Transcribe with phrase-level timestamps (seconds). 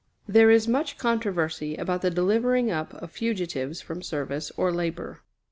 [0.27, 5.19] There is much controversy about the delivering up of fugitives from service or labor.